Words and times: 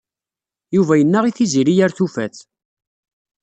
Yuba 0.75 0.93
yenna 0.97 1.19
i 1.29 1.31
Tiziri 1.37 1.75
ar 1.85 1.91
tufat. 1.97 2.35